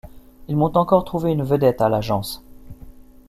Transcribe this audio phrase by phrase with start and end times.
[0.47, 2.43] Ils m’ont encore trouvé une vedette, à l’agence.